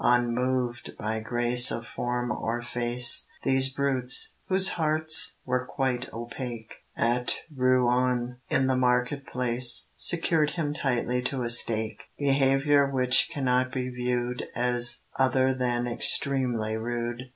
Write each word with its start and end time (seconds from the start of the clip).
Unmoved 0.03 0.97
by 0.97 1.19
grace 1.19 1.69
of 1.69 1.85
form 1.85 2.31
or 2.31 2.63
face, 2.63 3.27
These 3.43 3.69
brutes, 3.71 4.35
whose 4.47 4.69
hearts 4.69 5.37
were 5.45 5.63
quite 5.67 6.11
opaque, 6.11 6.73
At 6.97 7.35
Rouen, 7.55 8.37
in 8.49 8.65
the 8.65 8.75
market 8.75 9.27
place, 9.27 9.91
Secured 9.93 10.49
him 10.53 10.73
tightly 10.73 11.21
to 11.25 11.43
a 11.43 11.51
stake; 11.51 12.01
(Behaviour 12.17 12.89
which 12.89 13.29
cannot 13.31 13.71
be 13.71 13.89
viewed 13.89 14.47
As 14.55 15.03
other 15.19 15.53
than 15.53 15.85
extremely 15.85 16.77
rude.) 16.77 17.21